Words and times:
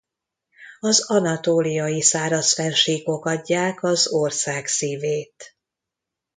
Az 0.79 1.05
anatóliai 1.07 2.01
száraz 2.01 2.53
fennsíkok 2.53 3.25
adják 3.25 3.83
az 3.83 4.07
ország 4.07 4.67
szívét. 4.67 5.55